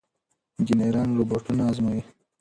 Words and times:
انجنیران 0.57 1.09
روباټونه 1.17 1.63
ازمويي. 1.71 2.03